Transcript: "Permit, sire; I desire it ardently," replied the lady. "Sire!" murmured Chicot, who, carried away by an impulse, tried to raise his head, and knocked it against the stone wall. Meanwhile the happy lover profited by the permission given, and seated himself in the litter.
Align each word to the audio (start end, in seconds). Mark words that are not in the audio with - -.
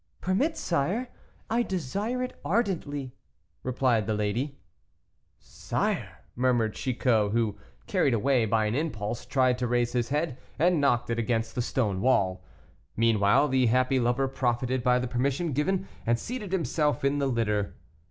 "Permit, 0.19 0.57
sire; 0.57 1.09
I 1.47 1.61
desire 1.61 2.23
it 2.23 2.33
ardently," 2.43 3.13
replied 3.61 4.07
the 4.07 4.15
lady. 4.15 4.57
"Sire!" 5.37 6.23
murmured 6.35 6.73
Chicot, 6.73 7.31
who, 7.33 7.59
carried 7.85 8.15
away 8.15 8.47
by 8.47 8.65
an 8.65 8.73
impulse, 8.73 9.27
tried 9.27 9.59
to 9.59 9.67
raise 9.67 9.91
his 9.93 10.09
head, 10.09 10.39
and 10.57 10.81
knocked 10.81 11.11
it 11.11 11.19
against 11.19 11.53
the 11.53 11.61
stone 11.61 12.01
wall. 12.01 12.43
Meanwhile 12.97 13.49
the 13.49 13.67
happy 13.67 13.99
lover 13.99 14.27
profited 14.27 14.81
by 14.81 14.97
the 14.97 15.07
permission 15.07 15.53
given, 15.53 15.87
and 16.03 16.17
seated 16.17 16.51
himself 16.51 17.05
in 17.05 17.19
the 17.19 17.27
litter. 17.27 17.75